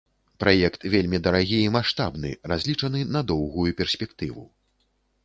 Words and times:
Праект 0.43 0.85
вельмі 0.93 1.19
дарагі 1.27 1.59
і 1.65 1.67
маштабны, 1.75 2.31
разлічаны 2.53 3.05
на 3.17 3.21
доўгую 3.33 3.67
перспектыву. 3.83 4.49